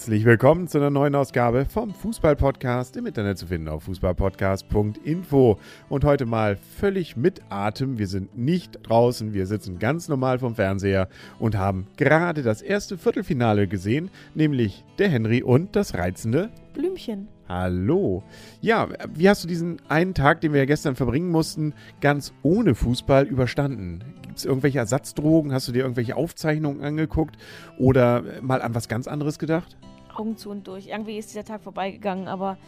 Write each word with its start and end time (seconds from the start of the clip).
Herzlich 0.00 0.24
willkommen 0.24 0.66
zu 0.66 0.78
einer 0.78 0.88
neuen 0.88 1.14
Ausgabe 1.14 1.66
vom 1.66 1.92
Fußball-Podcast 1.92 2.96
im 2.96 3.04
Internet 3.04 3.36
zu 3.36 3.46
finden 3.46 3.68
auf 3.68 3.82
fußballpodcast.info. 3.82 5.58
Und 5.90 6.04
heute 6.04 6.24
mal 6.24 6.56
völlig 6.56 7.18
mit 7.18 7.42
Atem. 7.50 7.98
Wir 7.98 8.06
sind 8.06 8.34
nicht 8.34 8.78
draußen, 8.82 9.34
wir 9.34 9.46
sitzen 9.46 9.78
ganz 9.78 10.08
normal 10.08 10.38
vom 10.38 10.54
Fernseher 10.54 11.10
und 11.38 11.58
haben 11.58 11.86
gerade 11.98 12.42
das 12.42 12.62
erste 12.62 12.96
Viertelfinale 12.96 13.68
gesehen, 13.68 14.08
nämlich 14.34 14.86
der 14.98 15.10
Henry 15.10 15.42
und 15.42 15.76
das 15.76 15.92
reizende 15.92 16.48
Blümchen. 16.72 17.28
Hallo. 17.46 18.22
Ja, 18.62 18.88
wie 19.12 19.28
hast 19.28 19.44
du 19.44 19.48
diesen 19.48 19.82
einen 19.90 20.14
Tag, 20.14 20.40
den 20.40 20.54
wir 20.54 20.60
ja 20.60 20.66
gestern 20.66 20.96
verbringen 20.96 21.30
mussten, 21.30 21.74
ganz 22.00 22.32
ohne 22.42 22.74
Fußball 22.74 23.26
überstanden? 23.26 24.02
Gibt 24.22 24.38
es 24.38 24.46
irgendwelche 24.46 24.78
Ersatzdrogen? 24.78 25.52
Hast 25.52 25.68
du 25.68 25.72
dir 25.72 25.82
irgendwelche 25.82 26.16
Aufzeichnungen 26.16 26.80
angeguckt 26.80 27.36
oder 27.76 28.24
mal 28.40 28.62
an 28.62 28.74
was 28.74 28.88
ganz 28.88 29.06
anderes 29.06 29.38
gedacht? 29.38 29.76
Augen 30.20 30.36
zu 30.36 30.50
und 30.50 30.68
durch. 30.68 30.88
Irgendwie 30.88 31.16
ist 31.16 31.30
dieser 31.30 31.44
Tag 31.44 31.62
vorbeigegangen, 31.62 32.28
aber 32.28 32.58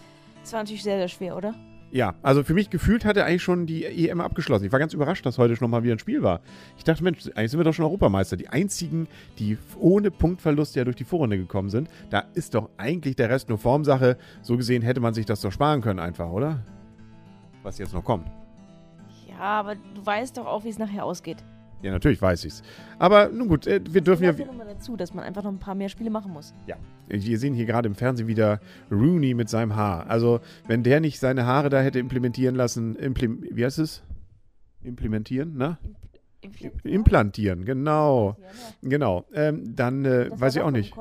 es 0.43 0.53
war 0.53 0.61
natürlich 0.61 0.83
sehr, 0.83 0.97
sehr 0.97 1.09
schwer, 1.09 1.37
oder? 1.37 1.55
Ja, 1.91 2.15
also 2.23 2.43
für 2.43 2.55
mich 2.55 2.71
gefühlt 2.71 3.05
hatte 3.05 3.27
eigentlich 3.27 3.43
schon 3.43 3.67
die 3.67 3.85
EM 3.85 4.23
abgeschlossen. 4.23 4.65
Ich 4.65 4.73
war 4.73 4.79
ganz 4.79 4.95
überrascht, 4.95 5.27
dass 5.27 5.37
heute 5.37 5.57
schon 5.57 5.71
mal 5.71 5.83
wieder 5.83 5.95
ein 5.95 5.99
Spiel 5.99 6.23
war. 6.23 6.41
Ich 6.79 6.85
dachte, 6.85 7.05
Mensch, 7.05 7.29
eigentlich 7.35 7.51
sind 7.51 7.61
wir 7.61 7.65
doch 7.65 7.75
schon 7.75 7.85
Europameister. 7.85 8.39
Die 8.39 8.49
einzigen, 8.49 9.09
die 9.39 9.59
ohne 9.79 10.11
Punktverlust 10.11 10.75
ja 10.75 10.85
durch 10.85 10.97
die 10.97 11.05
Vorrunde 11.05 11.37
gekommen 11.37 11.69
sind. 11.69 11.91
Da 12.09 12.25
ist 12.33 12.55
doch 12.55 12.71
eigentlich 12.79 13.17
der 13.17 13.29
Rest 13.29 13.51
nur 13.51 13.59
Formsache. 13.59 14.17
So 14.41 14.57
gesehen 14.57 14.81
hätte 14.81 15.01
man 15.01 15.13
sich 15.13 15.27
das 15.27 15.43
doch 15.43 15.53
sparen 15.53 15.83
können 15.83 15.99
einfach, 15.99 16.31
oder? 16.31 16.61
Was 17.63 17.77
jetzt 17.77 17.93
noch 17.93 18.05
kommt. 18.05 18.27
Ja, 19.29 19.41
aber 19.41 19.75
du 19.75 20.05
weißt 20.05 20.39
doch 20.39 20.47
auch, 20.47 20.65
wie 20.65 20.71
es 20.71 20.79
nachher 20.79 21.05
ausgeht. 21.05 21.45
Ja, 21.83 21.91
natürlich 21.91 22.23
weiß 22.23 22.45
ich's. 22.45 22.63
Aber 22.99 23.29
nun 23.29 23.49
gut, 23.49 23.67
äh, 23.67 23.81
wir 23.89 24.01
dürfen 24.01 24.25
Das 24.25 24.39
ja. 24.39 24.45
ja 24.45 24.51
nochmal 24.51 24.69
dazu, 24.69 24.97
dass 24.97 25.13
man 25.13 25.25
einfach 25.25 25.43
noch 25.43 25.51
ein 25.51 25.59
paar 25.59 25.75
mehr 25.75 25.89
Spiele 25.89 26.11
machen 26.11 26.33
muss. 26.33 26.55
Ja. 26.67 26.77
Wir 27.09 27.39
sehen 27.39 27.55
hier 27.55 27.67
gerade 27.67 27.89
im 27.89 27.95
Fernsehen 27.95 28.29
wieder 28.29 28.61
Rooney 28.91 29.35
mit 29.35 29.49
seinem 29.49 29.75
Haar. 29.75 30.09
Also, 30.09 30.41
wenn 30.67 30.83
der 30.83 31.01
nicht 31.01 31.19
seine 31.19 31.45
Haare 31.45 31.69
da 31.69 31.81
hätte 31.81 31.99
implementieren 31.99 32.55
lassen, 32.55 32.95
implim 32.97 33.45
wie 33.51 33.65
heißt 33.65 33.81
es? 33.81 34.03
Implementieren, 34.83 35.57
ne? 35.57 35.79
Implantieren, 36.85 37.65
genau. 37.65 38.37
Genau. 38.83 39.25
Ähm, 39.33 39.77
dann 39.77 40.05
äh, 40.05 40.29
Das 40.29 40.41
weiß 40.41 40.57
ich 40.57 40.63
auch 40.63 40.71
nicht. 40.71 40.95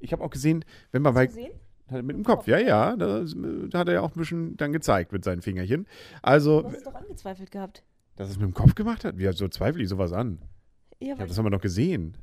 Ich 0.00 0.12
habe 0.12 0.24
auch 0.24 0.30
gesehen, 0.30 0.64
wenn 0.92 1.02
man 1.02 1.14
bei. 1.14 1.26
Gesehen? 1.26 1.52
Mit 1.90 2.16
dem 2.16 2.22
Kopf, 2.22 2.46
ja, 2.46 2.58
ja. 2.58 2.96
Da, 2.96 3.24
da 3.68 3.78
hat 3.80 3.88
er 3.88 3.94
ja 3.94 4.00
auch 4.00 4.14
ein 4.14 4.18
bisschen 4.18 4.56
dann 4.56 4.72
gezeigt 4.72 5.10
mit 5.10 5.24
seinen 5.24 5.42
Fingerchen. 5.42 5.88
Also, 6.22 6.62
Du 6.62 6.68
hast 6.68 6.76
es 6.76 6.84
doch 6.84 6.94
angezweifelt 6.94 7.50
gehabt. 7.50 7.82
Dass 8.20 8.28
es 8.28 8.36
mit 8.36 8.44
dem 8.46 8.54
Kopf 8.54 8.74
gemacht 8.74 9.04
hat? 9.04 9.16
Wie 9.16 9.32
so 9.32 9.48
zweifle 9.48 9.82
ich 9.82 9.88
sowas 9.88 10.12
an? 10.12 10.40
Ja, 11.00 11.08
Ja, 11.08 11.14
aber, 11.14 11.26
das 11.26 11.38
haben 11.38 11.46
wir 11.46 11.50
doch 11.50 11.62
gesehen. 11.62 12.18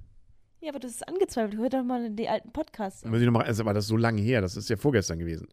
Ja, 0.68 0.74
aber 0.74 0.86
hast 0.86 0.96
es 0.96 1.04
angezweifelt. 1.04 1.58
Hör 1.58 1.70
doch 1.70 1.84
mal 1.84 2.06
in 2.06 2.16
die 2.16 2.28
alten 2.28 2.52
Podcasts. 2.52 3.06
Muss 3.06 3.20
ich 3.20 3.26
noch 3.26 3.32
mal, 3.34 3.44
also 3.44 3.66
war 3.66 3.74
das 3.74 3.88
so 3.88 3.98
lange 3.98 4.22
her, 4.22 4.42
das 4.42 4.58
ist 4.58 4.70
ja 4.70 4.76
vorgestern 4.76 5.18
gewesen. 5.18 5.48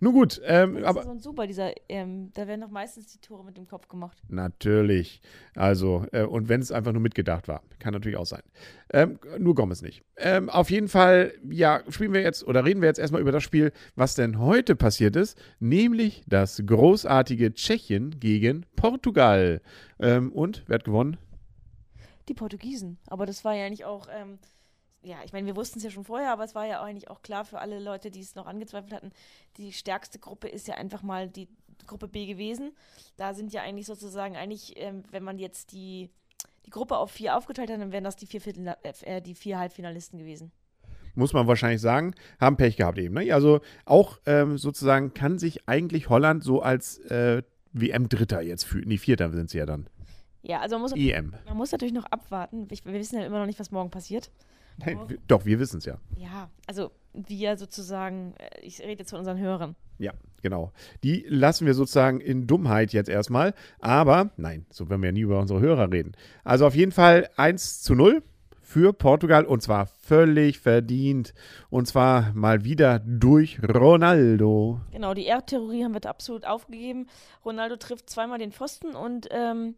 Nun 0.00 0.12
gut, 0.12 0.40
ähm, 0.44 0.74
Das 0.74 0.84
aber 0.84 1.00
ist 1.00 1.06
so 1.06 1.18
super, 1.18 1.46
dieser, 1.46 1.72
ähm, 1.88 2.30
da 2.34 2.46
werden 2.46 2.60
doch 2.60 2.70
meistens 2.70 3.06
die 3.06 3.18
Tore 3.18 3.44
mit 3.44 3.56
dem 3.56 3.66
Kopf 3.66 3.88
gemacht. 3.88 4.18
natürlich. 4.28 5.20
Also, 5.54 6.06
äh, 6.12 6.22
und 6.22 6.48
wenn 6.48 6.60
es 6.60 6.70
einfach 6.72 6.92
nur 6.92 7.02
mitgedacht 7.02 7.48
war, 7.48 7.62
kann 7.78 7.92
natürlich 7.92 8.16
auch 8.16 8.26
sein. 8.26 8.42
Ähm, 8.92 9.18
nur 9.38 9.54
Gomez 9.54 9.82
nicht. 9.82 10.02
Ähm, 10.16 10.48
auf 10.48 10.70
jeden 10.70 10.88
Fall, 10.88 11.32
ja, 11.48 11.82
spielen 11.88 12.12
wir 12.12 12.20
jetzt 12.22 12.46
oder 12.46 12.64
reden 12.64 12.80
wir 12.82 12.88
jetzt 12.88 12.98
erstmal 12.98 13.20
über 13.20 13.32
das 13.32 13.42
Spiel, 13.42 13.72
was 13.96 14.14
denn 14.14 14.38
heute 14.38 14.76
passiert 14.76 15.16
ist, 15.16 15.38
nämlich 15.58 16.22
das 16.26 16.62
großartige 16.64 17.54
Tschechien 17.54 18.20
gegen 18.20 18.66
Portugal. 18.76 19.60
Ähm, 19.98 20.32
und 20.32 20.64
wer 20.66 20.76
hat 20.76 20.84
gewonnen? 20.84 21.16
Die 22.30 22.34
Portugiesen. 22.34 22.96
Aber 23.08 23.26
das 23.26 23.44
war 23.44 23.56
ja 23.56 23.66
eigentlich 23.66 23.84
auch, 23.84 24.06
ähm, 24.08 24.38
ja, 25.02 25.16
ich 25.24 25.32
meine, 25.32 25.48
wir 25.48 25.56
wussten 25.56 25.78
es 25.78 25.84
ja 25.84 25.90
schon 25.90 26.04
vorher, 26.04 26.30
aber 26.30 26.44
es 26.44 26.54
war 26.54 26.64
ja 26.64 26.80
eigentlich 26.80 27.10
auch 27.10 27.22
klar 27.22 27.44
für 27.44 27.58
alle 27.58 27.80
Leute, 27.80 28.12
die 28.12 28.20
es 28.20 28.36
noch 28.36 28.46
angezweifelt 28.46 28.92
hatten. 28.92 29.10
Die 29.56 29.72
stärkste 29.72 30.20
Gruppe 30.20 30.46
ist 30.46 30.68
ja 30.68 30.76
einfach 30.76 31.02
mal 31.02 31.28
die 31.28 31.48
Gruppe 31.88 32.06
B 32.06 32.26
gewesen. 32.26 32.70
Da 33.16 33.34
sind 33.34 33.52
ja 33.52 33.62
eigentlich 33.62 33.86
sozusagen, 33.86 34.36
eigentlich, 34.36 34.74
ähm, 34.76 35.02
wenn 35.10 35.24
man 35.24 35.40
jetzt 35.40 35.72
die, 35.72 36.08
die 36.66 36.70
Gruppe 36.70 36.98
auf 36.98 37.10
vier 37.10 37.36
aufgeteilt 37.36 37.68
hat, 37.68 37.80
dann 37.80 37.90
wären 37.90 38.04
das 38.04 38.14
die 38.14 38.26
vier, 38.26 38.40
Viertel, 38.40 38.76
äh, 38.84 39.20
die 39.20 39.34
vier 39.34 39.58
Halbfinalisten 39.58 40.16
gewesen. 40.20 40.52
muss 41.16 41.32
man 41.32 41.48
wahrscheinlich 41.48 41.80
sagen, 41.80 42.14
haben 42.38 42.56
Pech 42.56 42.76
gehabt 42.76 42.98
eben. 42.98 43.16
Ne? 43.16 43.34
Also 43.34 43.60
auch 43.86 44.20
ähm, 44.24 44.56
sozusagen 44.56 45.14
kann 45.14 45.40
sich 45.40 45.68
eigentlich 45.68 46.08
Holland 46.08 46.44
so 46.44 46.62
als 46.62 46.98
äh, 46.98 47.42
WM-Dritter 47.72 48.40
jetzt 48.40 48.66
fühlen. 48.66 48.86
Nee, 48.86 48.98
Vierter 48.98 49.32
sind 49.32 49.50
sie 49.50 49.58
ja 49.58 49.66
dann. 49.66 49.90
Ja, 50.42 50.60
also 50.60 50.76
man 50.76 50.82
muss, 50.82 50.92
EM. 50.92 51.34
man 51.46 51.56
muss 51.56 51.72
natürlich 51.72 51.94
noch 51.94 52.06
abwarten. 52.06 52.66
Ich, 52.70 52.84
wir 52.84 52.92
wissen 52.94 53.18
ja 53.18 53.26
immer 53.26 53.38
noch 53.38 53.46
nicht, 53.46 53.60
was 53.60 53.70
morgen 53.70 53.90
passiert. 53.90 54.30
Nein, 54.78 54.98
wir, 55.08 55.18
doch, 55.28 55.44
wir 55.44 55.58
wissen 55.58 55.78
es 55.78 55.84
ja. 55.84 55.98
Ja, 56.16 56.48
also 56.66 56.90
wir 57.12 57.56
sozusagen, 57.56 58.34
äh, 58.38 58.60
ich 58.62 58.80
rede 58.80 59.00
jetzt 59.00 59.10
von 59.10 59.18
unseren 59.18 59.38
Hörern. 59.38 59.76
Ja, 59.98 60.12
genau. 60.42 60.72
Die 61.02 61.26
lassen 61.28 61.66
wir 61.66 61.74
sozusagen 61.74 62.20
in 62.20 62.46
Dummheit 62.46 62.92
jetzt 62.92 63.10
erstmal. 63.10 63.54
Aber, 63.80 64.30
nein, 64.36 64.64
so 64.70 64.88
werden 64.88 65.02
wir 65.02 65.08
ja 65.08 65.12
nie 65.12 65.20
über 65.20 65.38
unsere 65.38 65.60
Hörer 65.60 65.92
reden. 65.92 66.12
Also 66.44 66.66
auf 66.66 66.74
jeden 66.74 66.92
Fall 66.92 67.28
1 67.36 67.82
zu 67.82 67.94
0 67.94 68.22
für 68.62 68.92
Portugal 68.92 69.44
und 69.44 69.62
zwar 69.62 69.86
völlig 69.86 70.60
verdient. 70.60 71.34
Und 71.68 71.86
zwar 71.86 72.32
mal 72.34 72.64
wieder 72.64 73.00
durch 73.00 73.60
Ronaldo. 73.62 74.80
Genau, 74.92 75.12
die 75.12 75.26
Erdtheorie 75.26 75.84
haben 75.84 75.92
wir 75.92 76.08
absolut 76.08 76.46
aufgegeben. 76.46 77.08
Ronaldo 77.44 77.76
trifft 77.76 78.08
zweimal 78.08 78.38
den 78.38 78.52
Pfosten 78.52 78.94
und 78.94 79.28
ähm, 79.32 79.74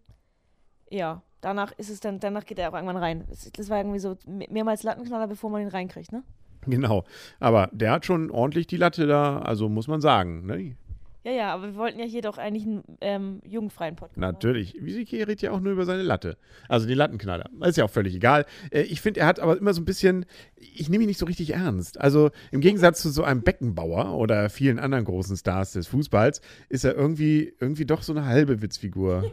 ja, 0.93 1.23
danach 1.41 1.73
ist 1.79 1.91
es 1.91 2.01
dann, 2.01 2.21
danach 2.21 2.45
geht 2.45 2.59
er 2.59 2.69
auch 2.71 2.75
irgendwann 2.75 2.97
rein. 2.99 3.25
Das, 3.57 3.71
war 3.71 3.79
irgendwie 3.79 3.99
so 3.99 4.17
me- 4.27 4.47
mehrmals 4.51 4.83
Lattenknaller, 4.83 5.27
bevor 5.27 5.51
man 5.51 5.63
ihn 5.63 5.69
reinkriegt, 5.69 6.13
ne? 6.13 6.23
Genau. 6.67 7.05
Aber 7.41 7.69
der 7.73 7.91
hat 7.93 8.07
schon 8.07 8.31
ordentlich 8.31 8.67
die 8.69 8.77
Latte 8.77 9.07
da, 9.07 9.41
also 9.41 9.69
muss 9.69 9.89
man 9.89 10.01
sagen. 10.01 10.47
Ne? 10.47 10.77
Ja, 11.25 11.31
ja, 11.33 11.55
aber 11.55 11.69
wir 11.69 11.77
wollten 11.77 11.99
ja 12.01 12.05
hier 12.05 12.21
doch 12.23 12.37
eigentlich 12.39 12.65
einen 12.65 12.83
ähm, 13.01 13.41
jugendfreien 13.45 13.95
Podcast. 13.97 14.19
Natürlich. 14.19 14.77
Wiesikee 14.81 15.19
redet 15.23 15.41
ja 15.43 15.53
auch 15.53 15.61
nur 15.61 15.73
über 15.73 15.85
seine 15.85 16.03
Latte. 16.03 16.37
Also 16.69 16.87
den 16.87 16.97
Lattenknaller. 16.99 17.49
Ist 17.63 17.77
ja 17.79 17.85
auch 17.85 17.91
völlig 17.91 18.15
egal. 18.15 18.45
Äh, 18.71 18.83
Ich 18.83 19.01
finde, 19.01 19.21
er 19.21 19.27
hat 19.27 19.39
aber 19.41 19.57
immer 19.57 19.73
so 19.73 19.81
ein 19.81 19.85
bisschen, 19.85 20.25
ich 20.57 20.89
nehme 20.89 21.05
ihn 21.05 21.09
nicht 21.09 21.19
so 21.21 21.27
richtig 21.27 21.55
ernst. 21.55 22.01
Also 22.01 22.31
im 22.51 22.61
Gegensatz 22.61 23.03
zu 23.03 23.11
so 23.11 23.23
einem 23.25 23.43
Beckenbauer 23.43 24.17
oder 24.17 24.49
vielen 24.51 24.79
anderen 24.81 25.05
großen 25.05 25.37
Stars 25.37 25.73
des 25.73 25.87
Fußballs, 25.89 26.41
ist 26.69 26.85
er 26.85 26.95
irgendwie, 26.97 27.55
irgendwie 27.61 27.87
doch 27.87 28.03
so 28.03 28.13
eine 28.13 28.25
halbe 28.27 28.61
Witzfigur. 28.63 29.25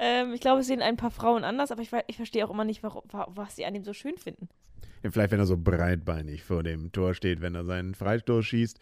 Ähm, 0.00 0.32
ich 0.32 0.40
glaube, 0.40 0.60
es 0.62 0.66
sehen 0.66 0.80
ein 0.82 0.96
paar 0.96 1.10
Frauen 1.10 1.44
anders, 1.44 1.70
aber 1.70 1.82
ich, 1.82 1.90
ich 2.06 2.16
verstehe 2.16 2.44
auch 2.46 2.50
immer 2.50 2.64
nicht, 2.64 2.82
warum, 2.82 3.02
wa- 3.10 3.28
was 3.34 3.56
sie 3.56 3.66
an 3.66 3.74
ihm 3.74 3.84
so 3.84 3.92
schön 3.92 4.16
finden. 4.16 4.48
Ja, 5.02 5.10
Vielleicht, 5.10 5.30
wenn 5.32 5.38
er 5.40 5.46
so 5.46 5.56
breitbeinig 5.56 6.42
vor 6.42 6.62
dem 6.62 6.90
Tor 6.92 7.14
steht, 7.14 7.40
wenn 7.40 7.54
er 7.54 7.64
seinen 7.64 7.94
Freistoß 7.94 8.44
schießt. 8.44 8.78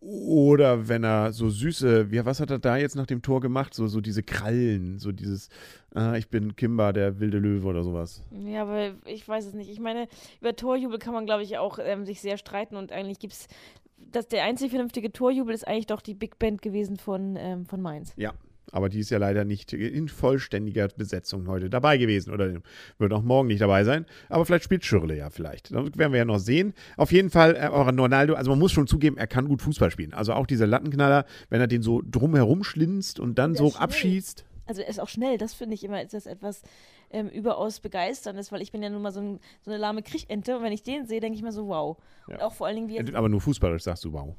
Oder 0.00 0.88
wenn 0.88 1.02
er 1.04 1.32
so 1.32 1.48
süße, 1.50 2.10
wie, 2.12 2.24
was 2.24 2.38
hat 2.38 2.50
er 2.50 2.58
da 2.60 2.76
jetzt 2.76 2.94
nach 2.94 3.06
dem 3.06 3.22
Tor 3.22 3.40
gemacht? 3.40 3.74
So, 3.74 3.88
so 3.88 4.00
diese 4.00 4.22
Krallen, 4.22 4.98
so 4.98 5.10
dieses, 5.10 5.48
ah, 5.94 6.14
ich 6.14 6.28
bin 6.28 6.54
Kimba, 6.54 6.92
der 6.92 7.18
wilde 7.18 7.38
Löwe 7.38 7.66
oder 7.66 7.82
sowas. 7.82 8.22
Ja, 8.30 8.62
aber 8.62 8.94
ich 9.06 9.26
weiß 9.26 9.46
es 9.46 9.54
nicht. 9.54 9.68
Ich 9.70 9.80
meine, 9.80 10.06
über 10.40 10.54
Torjubel 10.54 10.98
kann 10.98 11.12
man, 11.14 11.26
glaube 11.26 11.42
ich, 11.42 11.58
auch 11.58 11.78
ähm, 11.82 12.04
sich 12.04 12.20
sehr 12.20 12.36
streiten 12.36 12.76
und 12.76 12.92
eigentlich 12.92 13.18
gibt 13.18 13.32
es, 13.32 13.48
dass 13.96 14.28
der 14.28 14.44
einzig 14.44 14.70
vernünftige 14.70 15.10
Torjubel 15.12 15.52
ist 15.54 15.66
eigentlich 15.66 15.86
doch 15.86 16.02
die 16.02 16.14
Big 16.14 16.38
Band 16.38 16.62
gewesen 16.62 16.98
von, 16.98 17.34
ähm, 17.36 17.66
von 17.66 17.80
Mainz. 17.82 18.12
Ja, 18.16 18.32
aber 18.72 18.88
die 18.88 19.00
ist 19.00 19.10
ja 19.10 19.18
leider 19.18 19.44
nicht 19.44 19.72
in 19.72 20.08
vollständiger 20.08 20.88
Besetzung 20.88 21.46
heute 21.48 21.70
dabei 21.70 21.98
gewesen 21.98 22.32
oder 22.32 22.60
wird 22.98 23.12
auch 23.12 23.22
morgen 23.22 23.48
nicht 23.48 23.60
dabei 23.60 23.84
sein. 23.84 24.06
Aber 24.28 24.44
vielleicht 24.44 24.64
spielt 24.64 24.84
Schürle 24.84 25.16
ja 25.16 25.30
vielleicht. 25.30 25.72
Das 25.72 25.96
werden 25.96 26.12
wir 26.12 26.18
ja 26.18 26.24
noch 26.24 26.38
sehen. 26.38 26.74
Auf 26.96 27.12
jeden 27.12 27.30
Fall, 27.30 27.54
äh, 27.54 27.66
Ronaldo, 27.66 28.34
also 28.34 28.50
man 28.50 28.58
muss 28.58 28.72
schon 28.72 28.86
zugeben, 28.86 29.16
er 29.16 29.26
kann 29.26 29.48
gut 29.48 29.62
Fußball 29.62 29.90
spielen. 29.90 30.12
Also 30.14 30.32
auch 30.32 30.46
dieser 30.46 30.66
Lattenknaller, 30.66 31.24
wenn 31.48 31.60
er 31.60 31.66
den 31.66 31.82
so 31.82 32.02
drumherum 32.04 32.64
schlinzt 32.64 33.20
und 33.20 33.38
dann 33.38 33.52
Der 33.52 33.62
so 33.62 33.70
schnell. 33.70 33.82
abschießt. 33.82 34.44
Also 34.66 34.82
er 34.82 34.88
ist 34.88 34.98
auch 34.98 35.08
schnell, 35.08 35.38
das 35.38 35.54
finde 35.54 35.74
ich 35.74 35.84
immer, 35.84 36.02
ist 36.02 36.12
das 36.12 36.26
etwas 36.26 36.62
ähm, 37.10 37.28
überaus 37.28 37.78
begeisterndes, 37.78 38.50
weil 38.50 38.62
ich 38.62 38.72
bin 38.72 38.82
ja 38.82 38.90
nun 38.90 39.00
mal 39.00 39.12
so, 39.12 39.20
ein, 39.20 39.38
so 39.62 39.70
eine 39.70 39.78
lahme 39.78 40.02
Kriechente 40.02 40.56
und 40.56 40.64
wenn 40.64 40.72
ich 40.72 40.82
den 40.82 41.06
sehe, 41.06 41.20
denke 41.20 41.36
ich 41.36 41.42
mir 41.42 41.52
so, 41.52 41.68
wow. 41.68 41.96
Ja. 42.26 42.34
Und 42.34 42.42
auch 42.42 42.52
vor 42.52 42.66
allen 42.66 42.74
Dingen, 42.76 42.88
wie 42.88 42.96
er, 42.96 43.16
Aber 43.16 43.28
nur 43.28 43.40
fußballerisch 43.40 43.84
sagst 43.84 44.04
du, 44.04 44.12
wow. 44.12 44.34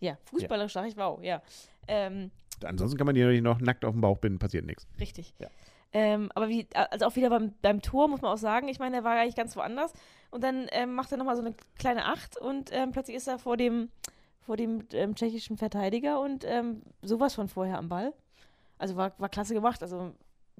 ja, 0.00 0.18
fußballerisch 0.24 0.74
sage 0.74 0.88
ich, 0.88 0.96
wow, 0.98 1.18
ja. 1.22 1.42
Ähm, 1.88 2.30
Ansonsten 2.62 2.96
kann 2.96 3.06
man 3.06 3.14
die 3.14 3.22
natürlich 3.22 3.42
noch 3.42 3.60
nackt 3.60 3.84
auf 3.84 3.92
dem 3.92 4.00
Bauch 4.00 4.18
binden, 4.18 4.38
passiert 4.38 4.64
nichts. 4.64 4.86
Richtig. 5.00 5.34
Ja. 5.38 5.48
Ähm, 5.92 6.30
aber 6.34 6.48
wie, 6.48 6.66
also 6.74 7.06
auch 7.06 7.16
wieder 7.16 7.30
beim, 7.30 7.54
beim 7.62 7.80
Tor 7.80 8.08
muss 8.08 8.20
man 8.20 8.32
auch 8.32 8.38
sagen, 8.38 8.68
ich 8.68 8.80
meine, 8.80 8.96
er 8.96 9.04
war 9.04 9.12
eigentlich 9.12 9.36
ganz 9.36 9.56
woanders 9.56 9.92
und 10.30 10.42
dann 10.42 10.66
ähm, 10.72 10.94
macht 10.94 11.12
er 11.12 11.18
nochmal 11.18 11.36
so 11.36 11.42
eine 11.42 11.54
kleine 11.78 12.06
Acht 12.06 12.36
und 12.36 12.70
ähm, 12.72 12.90
plötzlich 12.90 13.16
ist 13.16 13.28
er 13.28 13.38
vor 13.38 13.56
dem, 13.56 13.90
vor 14.40 14.56
dem 14.56 14.86
ähm, 14.92 15.14
tschechischen 15.14 15.56
Verteidiger 15.56 16.20
und 16.20 16.44
ähm, 16.46 16.82
sowas 17.02 17.34
von 17.34 17.48
vorher 17.48 17.78
am 17.78 17.88
Ball. 17.88 18.12
Also 18.76 18.96
war, 18.96 19.12
war 19.18 19.28
klasse 19.28 19.54
gemacht. 19.54 19.82
Also 19.82 20.12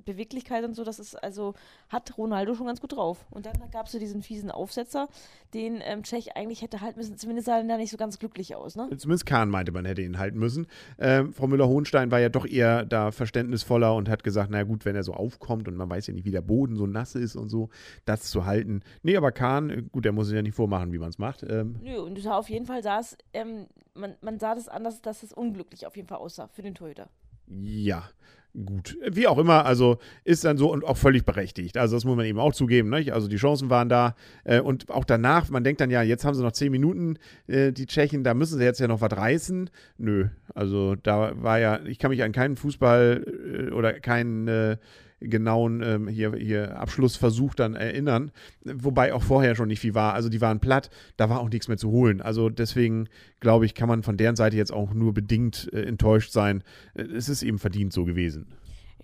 Beweglichkeit 0.04 0.64
und 0.64 0.74
so, 0.74 0.84
das 0.84 0.98
ist 0.98 1.14
also, 1.22 1.54
hat 1.88 2.16
Ronaldo 2.18 2.54
schon 2.54 2.66
ganz 2.66 2.80
gut 2.80 2.92
drauf. 2.92 3.26
Und 3.30 3.46
dann 3.46 3.54
gab 3.70 3.86
es 3.86 3.92
so 3.92 3.98
diesen 3.98 4.22
fiesen 4.22 4.50
Aufsetzer, 4.50 5.08
den 5.52 5.80
ähm, 5.82 6.02
Tschech 6.02 6.36
eigentlich 6.36 6.62
hätte 6.62 6.80
halten 6.80 6.98
müssen. 6.98 7.16
Zumindest 7.16 7.46
sah 7.46 7.58
er 7.58 7.64
da 7.64 7.76
nicht 7.76 7.90
so 7.90 7.96
ganz 7.96 8.18
glücklich 8.18 8.56
aus, 8.56 8.76
ne? 8.76 8.88
Zumindest 8.96 9.26
Kahn 9.26 9.48
meinte, 9.48 9.72
man 9.72 9.84
hätte 9.84 10.02
ihn 10.02 10.18
halten 10.18 10.38
müssen. 10.38 10.66
Ähm, 10.98 11.32
Frau 11.32 11.46
Müller-Hohenstein 11.46 12.10
war 12.10 12.20
ja 12.20 12.28
doch 12.28 12.46
eher 12.46 12.84
da 12.84 13.10
verständnisvoller 13.12 13.94
und 13.94 14.08
hat 14.08 14.24
gesagt, 14.24 14.50
naja 14.50 14.64
gut, 14.64 14.84
wenn 14.84 14.96
er 14.96 15.02
so 15.02 15.14
aufkommt 15.14 15.68
und 15.68 15.76
man 15.76 15.88
weiß 15.88 16.06
ja 16.06 16.14
nicht, 16.14 16.24
wie 16.24 16.30
der 16.30 16.42
Boden 16.42 16.76
so 16.76 16.86
nass 16.86 17.14
ist 17.14 17.36
und 17.36 17.48
so, 17.48 17.70
das 18.04 18.24
zu 18.24 18.44
halten. 18.44 18.82
Nee, 19.02 19.16
aber 19.16 19.32
Kahn, 19.32 19.70
äh, 19.70 19.82
gut, 19.82 20.04
der 20.04 20.12
muss 20.12 20.28
es 20.28 20.32
ja 20.34 20.42
nicht 20.42 20.54
vormachen, 20.54 20.92
wie 20.92 20.98
man 20.98 21.10
es 21.10 21.18
macht. 21.18 21.42
Ähm, 21.42 21.76
Nö, 21.82 22.00
und 22.00 22.18
sah 22.20 22.36
auf 22.36 22.50
jeden 22.50 22.66
Fall 22.66 22.82
saß, 22.82 23.16
ähm, 23.32 23.66
man, 23.94 24.16
man 24.20 24.38
sah 24.38 24.54
das 24.54 24.68
anders, 24.68 25.02
dass 25.02 25.22
es 25.22 25.32
unglücklich 25.32 25.86
auf 25.86 25.96
jeden 25.96 26.08
Fall 26.08 26.18
aussah 26.18 26.48
für 26.48 26.62
den 26.62 26.74
Torhüter. 26.74 27.08
Ja, 27.46 28.08
gut. 28.54 28.96
Wie 29.10 29.26
auch 29.26 29.38
immer, 29.38 29.66
also 29.66 29.98
ist 30.24 30.44
dann 30.44 30.56
so 30.56 30.72
und 30.72 30.84
auch 30.84 30.96
völlig 30.96 31.24
berechtigt. 31.24 31.76
Also 31.76 31.96
das 31.96 32.04
muss 32.04 32.16
man 32.16 32.26
eben 32.26 32.38
auch 32.38 32.52
zugeben. 32.52 32.90
Ne? 32.90 33.12
Also 33.12 33.28
die 33.28 33.36
Chancen 33.36 33.70
waren 33.70 33.88
da. 33.88 34.14
Äh, 34.44 34.60
und 34.60 34.90
auch 34.90 35.04
danach, 35.04 35.50
man 35.50 35.64
denkt 35.64 35.80
dann 35.80 35.90
ja, 35.90 36.02
jetzt 36.02 36.24
haben 36.24 36.34
sie 36.34 36.42
noch 36.42 36.52
zehn 36.52 36.70
Minuten, 36.70 37.18
äh, 37.46 37.72
die 37.72 37.86
Tschechen, 37.86 38.24
da 38.24 38.34
müssen 38.34 38.58
sie 38.58 38.64
jetzt 38.64 38.80
ja 38.80 38.88
noch 38.88 39.00
was 39.00 39.12
reißen. 39.12 39.70
Nö, 39.98 40.28
also 40.54 40.94
da 40.94 41.32
war 41.42 41.58
ja, 41.58 41.80
ich 41.84 41.98
kann 41.98 42.10
mich 42.10 42.22
an 42.22 42.32
keinen 42.32 42.56
Fußball 42.56 43.68
äh, 43.68 43.70
oder 43.72 43.92
keinen 43.94 44.48
äh, 44.48 44.76
genauen 45.20 45.82
ähm, 45.82 46.08
hier, 46.08 46.34
hier 46.34 46.78
Abschlussversuch 46.78 47.54
dann 47.54 47.74
erinnern. 47.74 48.30
Wobei 48.64 49.14
auch 49.14 49.22
vorher 49.22 49.54
schon 49.54 49.68
nicht 49.68 49.80
viel 49.80 49.94
war. 49.94 50.14
Also 50.14 50.28
die 50.28 50.40
waren 50.40 50.60
platt, 50.60 50.90
da 51.16 51.28
war 51.30 51.40
auch 51.40 51.48
nichts 51.48 51.68
mehr 51.68 51.78
zu 51.78 51.90
holen. 51.90 52.20
Also 52.20 52.50
deswegen 52.50 53.08
glaube 53.40 53.66
ich, 53.66 53.74
kann 53.74 53.88
man 53.88 54.02
von 54.02 54.16
deren 54.16 54.36
Seite 54.36 54.56
jetzt 54.56 54.72
auch 54.72 54.92
nur 54.92 55.14
bedingt 55.14 55.70
äh, 55.72 55.82
enttäuscht 55.82 56.32
sein. 56.32 56.62
Äh, 56.94 57.02
es 57.02 57.28
ist 57.28 57.42
eben 57.42 57.58
verdient 57.58 57.92
so 57.92 58.04
gewesen. 58.04 58.54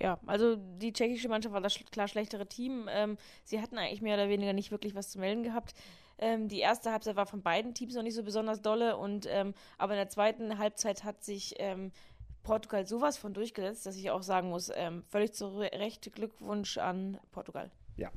Ja, 0.01 0.19
also 0.27 0.57
die 0.57 0.93
tschechische 0.95 1.29
Mannschaft 1.29 1.53
war 1.53 1.61
das 1.61 1.79
klar 1.93 2.09
schlechtere 2.09 2.47
Team. 2.47 2.89
Ähm, 2.91 3.19
sie 3.45 3.61
hatten 3.61 3.77
eigentlich 3.77 4.01
mehr 4.01 4.15
oder 4.15 4.31
weniger 4.31 4.55
nicht 4.55 4.71
wirklich 4.71 4.95
was 4.95 5.11
zu 5.11 5.19
melden 5.19 5.43
gehabt. 5.43 5.75
Ähm, 6.19 6.49
die 6.49 6.61
erste 6.61 6.91
Halbzeit 6.91 7.17
war 7.17 7.27
von 7.27 7.43
beiden 7.43 7.75
Teams 7.75 7.95
noch 7.95 8.03
nicht 8.03 8.15
so 8.15 8.23
besonders 8.23 8.63
dolle 8.63 8.97
und 8.97 9.27
ähm, 9.29 9.55
aber 9.79 9.95
in 9.95 9.99
der 9.99 10.09
zweiten 10.09 10.59
Halbzeit 10.59 11.05
hat 11.05 11.23
sich 11.23 11.55
ähm, 11.59 11.93
Portugal 12.43 12.87
sowas 12.87 13.17
von 13.17 13.35
durchgesetzt, 13.35 13.87
dass 13.87 13.97
ich 13.97 14.11
auch 14.11 14.23
sagen 14.23 14.49
muss, 14.49 14.71
ähm, 14.75 15.03
völlig 15.09 15.33
zu 15.33 15.59
Recht 15.59 16.13
Glückwunsch 16.13 16.79
an 16.79 17.19
Portugal. 17.33 17.71
Ja. 18.01 18.11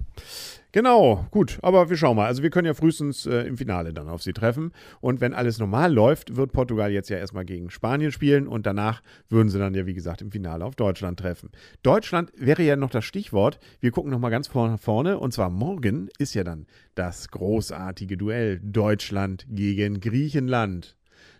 Genau, 0.71 1.27
gut, 1.29 1.59
aber 1.61 1.89
wir 1.89 1.97
schauen 1.97 2.15
mal. 2.15 2.25
Also 2.25 2.41
wir 2.41 2.49
können 2.49 2.65
ja 2.65 2.73
frühestens 2.73 3.25
äh, 3.25 3.41
im 3.41 3.57
Finale 3.57 3.93
dann 3.93 4.07
auf 4.07 4.23
sie 4.23 4.31
treffen. 4.31 4.71
Und 5.01 5.19
wenn 5.19 5.33
alles 5.33 5.59
normal 5.59 5.93
läuft, 5.93 6.37
wird 6.37 6.53
Portugal 6.53 6.89
jetzt 6.89 7.09
ja 7.09 7.17
erstmal 7.17 7.43
gegen 7.43 7.69
Spanien 7.69 8.11
spielen 8.11 8.47
und 8.47 8.65
danach 8.65 9.03
würden 9.29 9.49
sie 9.49 9.59
dann 9.59 9.75
ja, 9.75 9.85
wie 9.85 9.93
gesagt, 9.93 10.21
im 10.21 10.31
Finale 10.31 10.63
auf 10.63 10.75
Deutschland 10.75 11.19
treffen. 11.19 11.51
Deutschland 11.83 12.31
wäre 12.37 12.63
ja 12.63 12.75
noch 12.77 12.89
das 12.89 13.03
Stichwort. 13.03 13.59
Wir 13.81 13.91
gucken 13.91 14.09
nochmal 14.09 14.31
ganz 14.31 14.47
vor, 14.47 14.77
vorne. 14.77 15.19
Und 15.19 15.33
zwar 15.33 15.49
morgen 15.49 16.09
ist 16.17 16.33
ja 16.33 16.45
dann 16.45 16.65
das 16.95 17.27
großartige 17.29 18.17
Duell 18.17 18.61
Deutschland 18.63 19.45
gegen 19.49 19.99
Griechenland 19.99 20.95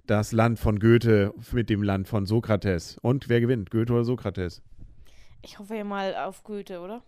das 0.06 0.32
Land 0.32 0.60
von 0.60 0.80
Goethe 0.80 1.34
mit 1.52 1.70
dem 1.70 1.82
Land 1.82 2.08
von 2.08 2.26
Sokrates. 2.26 2.98
Und 3.02 3.30
wer 3.30 3.40
gewinnt, 3.40 3.72
Goethe 3.72 3.94
oder 3.94 4.04
Sokrates? 4.04 4.62
Ich 5.42 5.60
hoffe 5.60 5.76
ja 5.76 5.84
mal 5.84 6.16
auf 6.16 6.44
Goethe, 6.44 6.80
oder? 6.82 7.04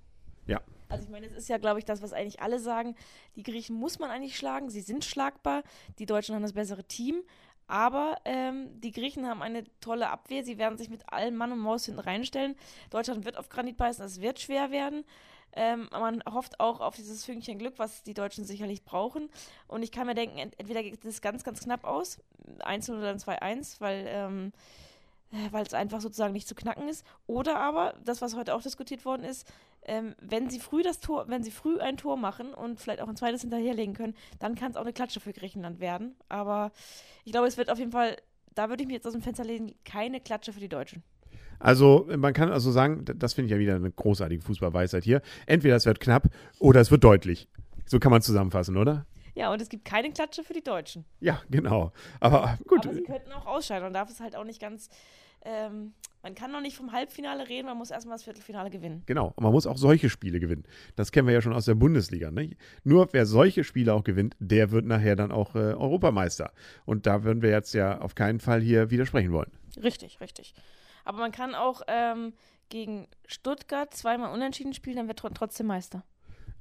Ja. 0.46 0.62
Also 0.88 1.06
ich 1.06 1.10
meine, 1.10 1.26
es 1.28 1.34
ist 1.34 1.50
ja, 1.50 1.58
glaube 1.58 1.80
ich, 1.80 1.86
das, 1.86 2.02
was 2.02 2.14
eigentlich 2.14 2.42
alle 2.42 2.60
sagen. 2.60 2.96
Die 3.36 3.44
Griechen 3.44 3.76
muss 3.76 4.00
man 4.00 4.12
eigentlich 4.12 4.38
schlagen, 4.38 4.70
sie 4.70 4.82
sind 4.82 5.04
schlagbar. 5.04 5.64
Die 6.00 6.06
Deutschen 6.06 6.36
haben 6.36 6.44
das 6.44 6.54
bessere 6.54 6.84
Team. 6.84 7.24
Aber 7.68 8.18
ähm, 8.26 8.80
die 8.80 8.92
Griechen 8.92 9.26
haben 9.26 9.42
eine 9.42 9.64
tolle 9.80 10.10
Abwehr. 10.10 10.44
Sie 10.44 10.58
werden 10.60 10.78
sich 10.78 10.90
mit 10.90 11.10
allen 11.12 11.36
Mann 11.36 11.52
und 11.52 11.60
Maus 11.60 11.86
hinten 11.86 12.00
reinstellen. 12.00 12.56
Deutschland 12.92 13.26
wird 13.26 13.38
auf 13.38 13.50
Granit 13.50 13.78
beißen, 13.78 14.06
es 14.06 14.22
wird 14.22 14.40
schwer 14.40 14.70
werden. 14.70 15.04
Ähm, 15.56 15.88
man 15.92 16.22
hofft 16.32 16.60
auch 16.60 16.82
auf 16.82 16.96
dieses 16.96 17.26
Fünkchen 17.26 17.58
Glück, 17.58 17.76
was 17.78 18.04
die 18.04 18.14
Deutschen 18.14 18.46
sicherlich 18.46 18.84
brauchen. 18.84 19.30
Und 19.68 19.84
ich 19.84 19.92
kann 19.92 20.08
mir 20.08 20.16
denken, 20.16 20.38
ent 20.38 20.54
entweder 20.58 20.84
geht 20.84 21.04
es 21.06 21.22
ganz, 21.22 21.44
ganz 21.44 21.62
knapp 21.62 21.84
aus, 21.86 22.20
1 22.60 22.90
oder 22.90 23.12
2-1, 23.14 23.80
weil 23.80 24.06
ähm, 24.08 24.52
äh, 25.32 25.52
weil 25.52 25.66
es 25.66 25.74
einfach 25.74 26.02
sozusagen 26.02 26.34
nicht 26.34 26.48
zu 26.48 26.56
knacken 26.56 26.88
ist. 26.88 27.06
Oder 27.28 27.58
aber, 27.58 27.96
das, 28.04 28.22
was 28.22 28.36
heute 28.36 28.56
auch 28.56 28.62
diskutiert 28.62 29.06
worden 29.06 29.24
ist, 29.24 29.48
ähm, 29.84 30.16
wenn 30.20 30.50
sie 30.50 30.60
früh 30.60 30.84
das 30.84 31.00
Tor, 31.00 31.28
wenn 31.28 31.44
sie 31.44 31.52
früh 31.52 31.80
ein 31.80 31.98
Tor 31.98 32.18
machen 32.18 32.54
und 32.54 32.80
vielleicht 32.80 33.02
auch 33.02 33.08
ein 33.08 33.16
zweites 33.16 33.42
hinterherlegen 33.42 33.94
können, 33.94 34.16
dann 34.40 34.56
kann 34.56 34.72
es 34.72 34.78
auch 34.78 34.82
eine 34.82 34.94
Klatsche 34.94 35.20
für 35.20 35.34
Griechenland 35.34 35.80
werden. 35.80 36.16
Aber 36.30 36.72
ich 37.24 37.32
glaube, 37.32 37.48
es 37.48 37.58
wird 37.58 37.70
auf 37.70 37.80
jeden 37.80 37.92
Fall, 37.92 38.18
da 38.54 38.70
würde 38.70 38.84
ich 38.84 38.88
mir 38.88 38.96
jetzt 38.96 39.06
aus 39.06 39.14
dem 39.14 39.22
Fenster 39.22 39.44
legen, 39.44 39.76
keine 39.84 40.20
Klatsche 40.22 40.54
für 40.54 40.60
die 40.60 40.70
Deutschen. 40.70 41.04
Also 41.60 42.08
man 42.16 42.34
kann 42.34 42.52
also 42.52 42.72
sagen, 42.72 43.06
das 43.06 43.34
finde 43.34 43.48
ich 43.48 43.52
ja 43.52 43.60
wieder 43.60 43.76
eine 43.76 43.92
großartige 43.92 44.42
Fußballweisheit 44.42 45.04
hier. 45.04 45.22
Entweder 45.46 45.76
es 45.76 45.86
wird 45.86 46.00
knapp 46.00 46.30
oder 46.60 46.82
es 46.82 46.92
wird 46.92 47.04
deutlich. 47.04 47.48
So 47.86 48.00
kann 48.00 48.12
man 48.12 48.22
zusammenfassen, 48.22 48.78
oder? 48.78 49.06
Ja, 49.36 49.52
und 49.52 49.62
es 49.62 49.70
gibt 49.70 49.86
keine 49.86 50.12
Klatsche 50.12 50.44
für 50.44 50.54
die 50.54 50.64
Deutschen. 50.64 51.06
Ja, 51.20 51.42
genau. 51.50 51.92
Aber 52.22 52.58
gut. 52.68 52.86
Aber 52.86 52.96
sie 52.96 53.04
könnten 53.04 53.32
auch 53.34 53.46
ausscheiden. 53.46 53.84
Man 53.84 53.94
darf 53.94 54.10
es 54.10 54.22
halt 54.22 54.36
auch 54.36 54.46
nicht 54.46 54.62
ganz. 54.62 54.90
Ähm, 55.44 55.94
man 56.24 56.34
kann 56.34 56.52
noch 56.52 56.62
nicht 56.62 56.76
vom 56.76 56.92
Halbfinale 56.92 57.48
reden, 57.48 57.68
man 57.68 57.78
muss 57.78 57.92
erstmal 57.92 58.16
das 58.16 58.24
Viertelfinale 58.24 58.72
gewinnen. 58.72 59.04
Genau, 59.06 59.28
und 59.36 59.44
man 59.44 59.52
muss 59.52 59.68
auch 59.68 59.78
solche 59.78 60.10
Spiele 60.10 60.40
gewinnen. 60.40 60.64
Das 60.96 61.12
kennen 61.12 61.28
wir 61.28 61.36
ja 61.36 61.42
schon 61.42 61.54
aus 61.54 61.66
der 61.66 61.76
Bundesliga. 61.76 62.32
Ne? 62.32 62.56
Nur 62.84 63.10
wer 63.12 63.28
solche 63.28 63.64
Spiele 63.64 63.94
auch 63.94 64.04
gewinnt, 64.04 64.36
der 64.40 64.72
wird 64.72 64.86
nachher 64.86 65.16
dann 65.16 65.32
auch 65.32 65.54
äh, 65.54 65.60
Europameister. 65.60 66.52
Und 66.86 67.06
da 67.06 67.24
würden 67.24 67.44
wir 67.44 67.52
jetzt 67.52 67.76
ja 67.76 68.02
auf 68.02 68.16
keinen 68.16 68.40
Fall 68.40 68.60
hier 68.62 68.90
widersprechen 68.90 69.34
wollen. 69.34 69.52
Richtig, 69.84 70.20
richtig. 70.20 70.56
Aber 71.06 71.20
man 71.20 71.32
kann 71.32 71.56
auch 71.56 71.82
ähm, 71.88 72.34
gegen 72.70 73.08
Stuttgart 73.26 73.94
zweimal 73.94 74.34
unentschieden 74.34 74.74
spielen, 74.74 74.98
dann 74.98 75.08
wird 75.08 75.20
tr 75.20 75.34
trotzdem 75.34 75.68
Meister. 75.68 76.04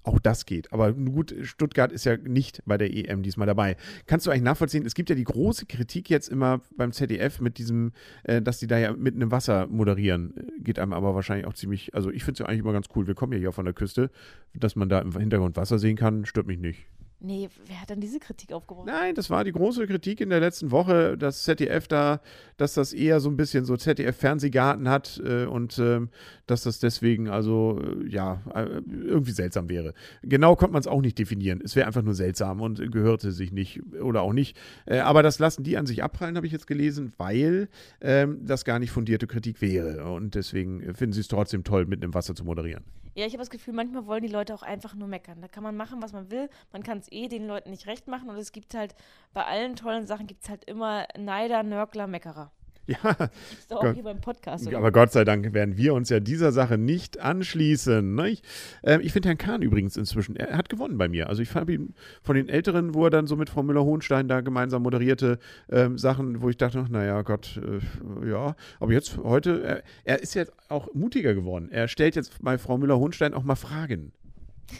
Auch 0.04 0.18
das 0.18 0.44
geht. 0.44 0.70
Aber 0.70 0.92
gut, 0.92 1.34
Stuttgart 1.40 1.90
ist 1.90 2.04
ja 2.04 2.18
nicht 2.18 2.62
bei 2.66 2.76
der 2.76 2.94
EM 2.94 3.22
diesmal 3.22 3.46
dabei. 3.46 3.76
Kannst 4.06 4.26
du 4.26 4.30
eigentlich 4.30 4.42
nachvollziehen? 4.42 4.84
Es 4.84 4.94
gibt 4.94 5.08
ja 5.08 5.16
die 5.16 5.24
große 5.24 5.64
Kritik 5.64 6.10
jetzt 6.10 6.28
immer 6.28 6.60
beim 6.76 6.92
ZDF 6.92 7.40
mit 7.40 7.56
diesem, 7.56 7.92
äh, 8.24 8.42
dass 8.42 8.58
die 8.58 8.66
da 8.66 8.76
ja 8.76 8.92
mitten 8.92 9.22
im 9.22 9.30
Wasser 9.30 9.66
moderieren. 9.66 10.34
Geht 10.58 10.78
einem 10.78 10.92
aber 10.92 11.14
wahrscheinlich 11.14 11.46
auch 11.46 11.54
ziemlich, 11.54 11.94
also 11.94 12.10
ich 12.10 12.22
finde 12.22 12.32
es 12.34 12.38
ja 12.40 12.46
eigentlich 12.46 12.60
immer 12.60 12.74
ganz 12.74 12.88
cool. 12.94 13.06
Wir 13.06 13.14
kommen 13.14 13.32
ja 13.32 13.38
hier 13.38 13.52
von 13.52 13.64
der 13.64 13.72
Küste, 13.72 14.10
dass 14.52 14.76
man 14.76 14.90
da 14.90 14.98
im 14.98 15.16
Hintergrund 15.16 15.56
Wasser 15.56 15.78
sehen 15.78 15.96
kann, 15.96 16.26
stört 16.26 16.46
mich 16.46 16.58
nicht. 16.58 16.86
Nee, 17.20 17.48
wer 17.66 17.80
hat 17.80 17.90
denn 17.90 18.00
diese 18.00 18.18
Kritik 18.18 18.52
aufgebracht? 18.52 18.86
Nein, 18.86 19.14
das 19.14 19.30
war 19.30 19.44
die 19.44 19.52
große 19.52 19.86
Kritik 19.86 20.20
in 20.20 20.28
der 20.28 20.40
letzten 20.40 20.70
Woche, 20.70 21.16
dass 21.16 21.44
ZDF 21.44 21.88
da, 21.88 22.20
dass 22.58 22.74
das 22.74 22.92
eher 22.92 23.20
so 23.20 23.30
ein 23.30 23.36
bisschen 23.36 23.64
so 23.64 23.76
ZDF-Fernsehgarten 23.76 24.88
hat 24.88 25.22
äh, 25.24 25.46
und 25.46 25.78
äh, 25.78 26.00
dass 26.46 26.64
das 26.64 26.80
deswegen 26.80 27.28
also, 27.28 27.80
äh, 27.80 28.08
ja, 28.08 28.42
äh, 28.54 28.82
irgendwie 28.88 29.32
seltsam 29.32 29.70
wäre. 29.70 29.94
Genau 30.22 30.54
konnte 30.56 30.72
man 30.72 30.80
es 30.80 30.86
auch 30.86 31.00
nicht 31.00 31.18
definieren. 31.18 31.62
Es 31.64 31.76
wäre 31.76 31.86
einfach 31.86 32.02
nur 32.02 32.14
seltsam 32.14 32.60
und 32.60 32.92
gehörte 32.92 33.32
sich 33.32 33.52
nicht 33.52 33.80
oder 33.94 34.20
auch 34.22 34.32
nicht. 34.32 34.56
Äh, 34.84 34.98
aber 34.98 35.22
das 35.22 35.38
lassen 35.38 35.62
die 35.62 35.78
an 35.78 35.86
sich 35.86 36.02
abprallen, 36.02 36.36
habe 36.36 36.46
ich 36.46 36.52
jetzt 36.52 36.66
gelesen, 36.66 37.14
weil 37.16 37.68
ähm, 38.02 38.44
das 38.44 38.64
gar 38.64 38.78
nicht 38.78 38.90
fundierte 38.90 39.26
Kritik 39.26 39.62
wäre. 39.62 40.12
Und 40.12 40.34
deswegen 40.34 40.94
finden 40.94 41.12
sie 41.12 41.20
es 41.20 41.28
trotzdem 41.28 41.64
toll, 41.64 41.86
mitten 41.86 42.02
im 42.02 42.12
Wasser 42.12 42.34
zu 42.34 42.44
moderieren. 42.44 42.84
Ja, 43.16 43.26
ich 43.26 43.32
habe 43.32 43.42
das 43.42 43.50
Gefühl, 43.50 43.74
manchmal 43.74 44.06
wollen 44.06 44.24
die 44.24 44.28
Leute 44.28 44.52
auch 44.54 44.62
einfach 44.62 44.96
nur 44.96 45.06
meckern. 45.06 45.40
Da 45.40 45.46
kann 45.46 45.62
man 45.62 45.76
machen, 45.76 46.02
was 46.02 46.12
man 46.12 46.32
will. 46.32 46.48
Man 46.72 46.82
kann 46.82 46.98
es 46.98 47.06
eh 47.14 47.28
den 47.28 47.46
Leuten 47.46 47.70
nicht 47.70 47.86
recht 47.86 48.08
machen. 48.08 48.28
Und 48.28 48.36
es 48.36 48.52
gibt 48.52 48.74
halt, 48.74 48.94
bei 49.32 49.44
allen 49.44 49.76
tollen 49.76 50.06
Sachen 50.06 50.26
gibt 50.26 50.42
es 50.42 50.48
halt 50.50 50.64
immer 50.64 51.06
Neider, 51.16 51.62
Nörgler, 51.62 52.06
Meckerer. 52.06 52.50
Ja, 52.86 52.98
Das 53.14 53.30
ist 53.58 53.70
doch 53.70 53.78
auch 53.78 53.82
Gott. 53.82 53.94
hier 53.94 54.02
beim 54.04 54.20
Podcast. 54.20 54.66
Oder? 54.66 54.76
aber 54.76 54.92
Gott 54.92 55.10
sei 55.10 55.24
Dank 55.24 55.54
werden 55.54 55.78
wir 55.78 55.94
uns 55.94 56.10
ja 56.10 56.20
dieser 56.20 56.52
Sache 56.52 56.76
nicht 56.76 57.18
anschließen. 57.18 58.14
Ne? 58.14 58.28
Ich, 58.28 58.42
ähm, 58.82 59.00
ich 59.02 59.12
finde 59.12 59.30
Herrn 59.30 59.38
Kahn 59.38 59.62
übrigens 59.62 59.96
inzwischen, 59.96 60.36
er 60.36 60.56
hat 60.56 60.68
gewonnen 60.68 60.98
bei 60.98 61.08
mir. 61.08 61.28
Also 61.30 61.40
ich 61.40 61.48
fand 61.48 61.70
ihn 61.70 61.94
von 62.22 62.36
den 62.36 62.48
Älteren, 62.50 62.94
wo 62.94 63.04
er 63.04 63.10
dann 63.10 63.26
so 63.26 63.36
mit 63.36 63.48
Frau 63.48 63.62
Müller-Hohenstein 63.62 64.28
da 64.28 64.42
gemeinsam 64.42 64.82
moderierte, 64.82 65.38
ähm, 65.70 65.96
Sachen, 65.96 66.42
wo 66.42 66.50
ich 66.50 66.58
dachte, 66.58 66.84
naja, 66.90 67.22
Gott, 67.22 67.58
äh, 67.62 68.28
ja. 68.28 68.54
Aber 68.80 68.92
jetzt 68.92 69.16
heute, 69.16 69.62
er, 69.62 69.82
er 70.04 70.22
ist 70.22 70.34
jetzt 70.34 70.52
auch 70.68 70.92
mutiger 70.92 71.32
geworden. 71.34 71.70
Er 71.70 71.88
stellt 71.88 72.16
jetzt 72.16 72.42
bei 72.42 72.58
Frau 72.58 72.76
Müller-Hohenstein 72.76 73.32
auch 73.32 73.44
mal 73.44 73.56
Fragen. 73.56 74.12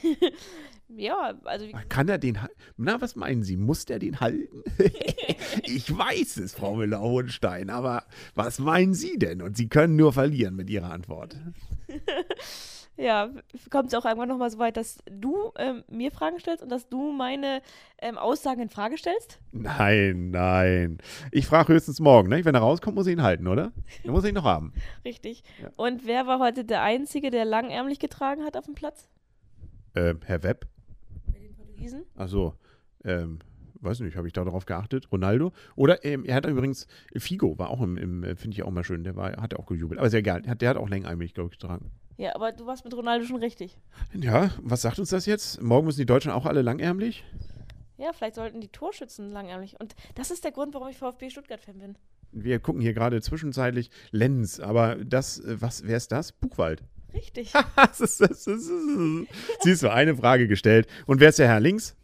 Ja, 0.88 1.34
also 1.44 1.66
Kann 1.88 2.08
er 2.08 2.18
den? 2.18 2.38
Na, 2.76 3.00
was 3.00 3.16
meinen 3.16 3.42
Sie? 3.42 3.56
Muss 3.56 3.84
der 3.84 3.98
den 3.98 4.20
halten? 4.20 4.62
ich 5.62 5.96
weiß 5.96 6.36
es, 6.36 6.54
Frau 6.54 6.76
Müller-Hohenstein, 6.76 7.70
aber 7.70 8.04
was 8.34 8.58
meinen 8.58 8.94
Sie 8.94 9.18
denn? 9.18 9.42
Und 9.42 9.56
Sie 9.56 9.68
können 9.68 9.96
nur 9.96 10.12
verlieren 10.12 10.54
mit 10.54 10.70
Ihrer 10.70 10.92
Antwort. 10.92 11.36
ja, 12.96 13.30
kommt 13.70 13.88
es 13.88 13.94
auch 13.94 14.04
irgendwann 14.04 14.28
nochmal 14.28 14.50
so 14.50 14.58
weit, 14.58 14.76
dass 14.76 14.98
du 15.10 15.52
ähm, 15.56 15.84
mir 15.88 16.12
Fragen 16.12 16.38
stellst 16.38 16.62
und 16.62 16.68
dass 16.68 16.88
du 16.88 17.12
meine 17.12 17.62
ähm, 18.00 18.18
Aussagen 18.18 18.60
in 18.60 18.68
Frage 18.68 18.98
stellst? 18.98 19.40
Nein, 19.52 20.30
nein. 20.30 20.98
Ich 21.32 21.46
frage 21.46 21.72
höchstens 21.72 21.98
morgen. 21.98 22.28
Ne? 22.28 22.44
Wenn 22.44 22.54
er 22.54 22.60
rauskommt, 22.60 22.94
muss 22.94 23.06
ich 23.06 23.14
ihn 23.14 23.22
halten, 23.22 23.48
oder? 23.48 23.72
Dann 24.04 24.12
muss 24.12 24.24
ich 24.24 24.28
ihn 24.28 24.34
noch 24.34 24.44
haben. 24.44 24.72
Richtig. 25.04 25.42
Ja. 25.60 25.70
Und 25.76 26.06
wer 26.06 26.26
war 26.26 26.38
heute 26.38 26.64
der 26.64 26.82
Einzige, 26.82 27.30
der 27.30 27.46
langärmlich 27.46 27.98
getragen 27.98 28.44
hat 28.44 28.56
auf 28.56 28.66
dem 28.66 28.74
Platz? 28.74 29.08
Ähm, 29.94 30.20
Herr 30.24 30.42
Webb? 30.42 30.66
Bei 31.32 31.38
den 31.38 31.54
Portugiesen? 31.54 32.04
Achso, 32.16 32.54
ähm, 33.04 33.38
weiß 33.80 34.00
nicht, 34.00 34.16
habe 34.16 34.26
ich 34.26 34.32
da 34.32 34.44
darauf 34.44 34.66
geachtet? 34.66 35.10
Ronaldo? 35.12 35.52
Oder 35.76 36.04
ähm, 36.04 36.24
er 36.24 36.36
hat 36.36 36.46
übrigens, 36.46 36.86
Figo 37.16 37.58
war 37.58 37.70
auch 37.70 37.82
im, 37.82 37.96
im 37.96 38.24
äh, 38.24 38.36
finde 38.36 38.56
ich 38.56 38.62
auch 38.62 38.70
mal 38.70 38.84
schön, 38.84 39.04
der 39.04 39.16
war, 39.16 39.32
hat 39.40 39.54
auch 39.54 39.66
gejubelt. 39.66 39.98
Aber 39.98 40.06
ist 40.06 40.12
ja 40.12 40.18
egal, 40.20 40.42
der 40.42 40.52
hat, 40.52 40.62
der 40.62 40.70
hat 40.70 40.76
auch 40.76 40.88
längärmlich, 40.88 41.34
glaube 41.34 41.50
ich, 41.52 41.58
getragen. 41.58 41.90
Ja, 42.16 42.34
aber 42.34 42.52
du 42.52 42.66
warst 42.66 42.84
mit 42.84 42.94
Ronaldo 42.94 43.26
schon 43.26 43.40
richtig. 43.40 43.76
Ja, 44.14 44.50
was 44.62 44.82
sagt 44.82 44.98
uns 44.98 45.10
das 45.10 45.26
jetzt? 45.26 45.60
Morgen 45.60 45.86
müssen 45.86 45.98
die 45.98 46.06
Deutschen 46.06 46.30
auch 46.30 46.46
alle 46.46 46.62
langärmlich? 46.62 47.24
Ja, 47.96 48.12
vielleicht 48.12 48.36
sollten 48.36 48.60
die 48.60 48.68
Torschützen 48.68 49.30
langärmlich. 49.30 49.78
Und 49.80 49.94
das 50.14 50.30
ist 50.30 50.44
der 50.44 50.52
Grund, 50.52 50.74
warum 50.74 50.88
ich 50.88 50.96
VfB 50.96 51.30
Stuttgart-Fan 51.30 51.78
bin. 51.78 51.98
Wir 52.32 52.58
gucken 52.58 52.80
hier 52.80 52.94
gerade 52.94 53.20
zwischenzeitlich 53.20 53.90
Lenz, 54.10 54.58
aber 54.60 54.96
das, 54.96 55.38
äh, 55.40 55.60
was, 55.60 55.86
wer 55.86 55.96
ist 55.96 56.10
das? 56.12 56.32
Buchwald. 56.32 56.82
Richtig. 57.14 57.52
Siehst 59.61 59.83
du, 59.83 59.92
eine 59.92 60.16
Frage 60.16 60.49
gestellt. 60.49 60.87
Und 61.06 61.21
wer 61.21 61.28
ist 61.28 61.38
der 61.38 61.49
Herr 61.49 61.61
links? 61.61 61.97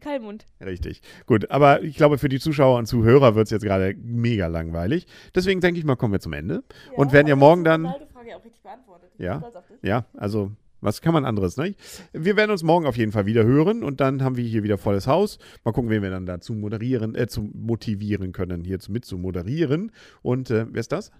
Kalmund. 0.00 0.46
Richtig. 0.60 1.02
Gut, 1.26 1.50
aber 1.50 1.82
ich 1.82 1.96
glaube, 1.96 2.18
für 2.18 2.28
die 2.28 2.38
Zuschauer 2.38 2.78
und 2.78 2.86
Zuhörer 2.86 3.34
wird 3.34 3.46
es 3.46 3.50
jetzt 3.50 3.62
gerade 3.64 3.94
mega 3.98 4.46
langweilig. 4.46 5.06
Deswegen 5.34 5.60
denke 5.60 5.80
ich 5.80 5.86
mal, 5.86 5.96
kommen 5.96 6.12
wir 6.12 6.20
zum 6.20 6.32
Ende. 6.32 6.62
und 6.94 7.12
werden 7.12 7.26
ja 7.26 7.36
morgen 7.36 7.64
dann. 7.64 7.82
die 7.82 8.28
ja 8.28 8.36
auch 8.36 8.44
richtig 8.44 8.62
beantwortet. 8.62 9.10
Ja. 9.18 9.42
Ja, 9.82 10.06
also 10.14 10.52
was 10.80 11.00
kann 11.00 11.14
man 11.14 11.24
anderes, 11.24 11.56
ne? 11.56 11.74
Wir 12.12 12.36
werden 12.36 12.50
uns 12.50 12.62
morgen 12.62 12.86
auf 12.86 12.96
jeden 12.96 13.10
Fall 13.10 13.26
wieder 13.26 13.44
hören 13.44 13.82
und 13.82 14.00
dann 14.00 14.22
haben 14.22 14.36
wir 14.36 14.44
hier 14.44 14.62
wieder 14.62 14.78
volles 14.78 15.06
Haus. 15.06 15.38
Mal 15.64 15.72
gucken, 15.72 15.90
wen 15.90 16.02
wir 16.02 16.10
dann 16.10 16.26
dazu 16.26 16.52
moderieren, 16.54 17.14
äh, 17.14 17.26
zu 17.26 17.42
motivieren 17.42 18.32
können, 18.32 18.62
hier 18.62 18.78
mit 18.88 19.04
zu 19.04 19.18
moderieren. 19.18 19.90
Und 20.22 20.50
äh, 20.50 20.66
wer 20.70 20.80
ist 20.80 20.92
das? 20.92 21.10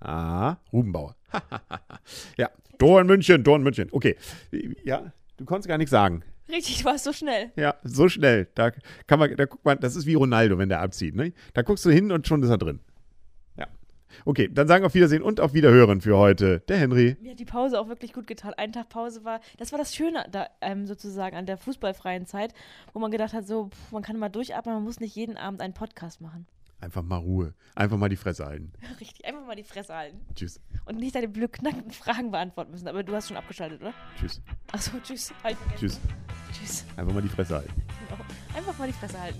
Ah, 0.00 0.56
Rubenbauer. 0.72 1.14
ja, 2.36 2.50
Dorn 2.78 3.06
München, 3.06 3.44
Dorn 3.44 3.62
München. 3.62 3.88
Okay. 3.92 4.16
Ja, 4.84 5.12
du 5.36 5.44
konntest 5.44 5.68
gar 5.68 5.78
nichts 5.78 5.90
sagen. 5.90 6.24
Richtig, 6.48 6.78
du 6.78 6.84
warst 6.84 7.04
so 7.04 7.12
schnell. 7.12 7.50
Ja, 7.56 7.76
so 7.82 8.08
schnell. 8.08 8.48
Da 8.54 8.72
kann 9.06 9.18
man, 9.18 9.34
da 9.36 9.46
guckt 9.46 9.64
man, 9.64 9.78
das 9.80 9.96
ist 9.96 10.06
wie 10.06 10.14
Ronaldo, 10.14 10.58
wenn 10.58 10.68
der 10.68 10.80
abzieht, 10.80 11.14
ne? 11.14 11.32
Da 11.54 11.62
guckst 11.62 11.84
du 11.84 11.90
hin 11.90 12.12
und 12.12 12.26
schon 12.26 12.42
ist 12.42 12.50
er 12.50 12.58
drin. 12.58 12.80
Ja. 13.56 13.68
Okay, 14.24 14.50
dann 14.52 14.68
sagen 14.68 14.84
auf 14.84 14.92
Wiedersehen 14.94 15.22
und 15.22 15.40
auf 15.40 15.54
Wiederhören 15.54 16.00
für 16.00 16.18
heute 16.18 16.60
der 16.68 16.76
Henry. 16.76 17.16
Mir 17.20 17.30
hat 17.30 17.38
die 17.38 17.44
Pause 17.44 17.80
auch 17.80 17.88
wirklich 17.88 18.12
gut 18.12 18.26
getan. 18.26 18.52
Ein 18.54 18.72
Tag 18.72 18.88
Pause 18.90 19.24
war, 19.24 19.40
das 19.56 19.72
war 19.72 19.78
das 19.78 19.94
Schöne 19.94 20.26
da, 20.30 20.48
ähm, 20.60 20.86
sozusagen 20.86 21.36
an 21.36 21.46
der 21.46 21.56
fußballfreien 21.56 22.26
Zeit, 22.26 22.52
wo 22.92 22.98
man 22.98 23.10
gedacht 23.10 23.32
hat, 23.32 23.46
so, 23.46 23.68
pff, 23.68 23.92
man 23.92 24.02
kann 24.02 24.18
mal 24.18 24.28
durchatmen, 24.28 24.74
man 24.74 24.84
muss 24.84 25.00
nicht 25.00 25.16
jeden 25.16 25.36
Abend 25.36 25.62
einen 25.62 25.74
Podcast 25.74 26.20
machen. 26.20 26.46
Einfach 26.82 27.02
mal 27.02 27.18
Ruhe. 27.18 27.54
Einfach 27.76 27.96
mal 27.96 28.08
die 28.08 28.16
Fresse 28.16 28.44
halten. 28.44 28.72
Richtig, 29.00 29.24
einfach 29.24 29.46
mal 29.46 29.54
die 29.54 29.62
Fresse 29.62 29.94
halten. 29.94 30.20
Tschüss. 30.34 30.60
Und 30.84 30.98
nicht 30.98 31.14
deine 31.14 31.28
blödknackten 31.28 31.92
Fragen 31.92 32.32
beantworten 32.32 32.72
müssen. 32.72 32.88
Aber 32.88 33.04
du 33.04 33.14
hast 33.14 33.28
schon 33.28 33.36
abgeschaltet, 33.36 33.80
oder? 33.80 33.94
Tschüss. 34.18 34.42
Achso, 34.72 34.98
tschüss. 35.00 35.32
Halt. 35.44 35.56
Tschüss. 35.78 36.00
Tschüss. 36.52 36.84
Einfach 36.96 37.14
mal 37.14 37.22
die 37.22 37.28
Fresse 37.28 37.54
halten. 37.54 37.72
Genau. 38.08 38.20
Einfach 38.56 38.76
mal 38.76 38.88
die 38.88 38.94
Fresse 38.94 39.20
halten. 39.20 39.38